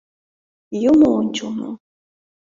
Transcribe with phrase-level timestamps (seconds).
[0.91, 1.71] Юмо ончылно!»